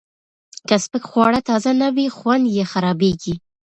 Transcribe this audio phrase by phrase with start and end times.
[0.67, 3.35] که سپک خواړه تازه نه وي، خوند یې خرابېږي.